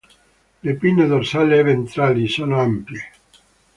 [0.63, 3.11] Le pinne dorsale e ventrali sono ampie.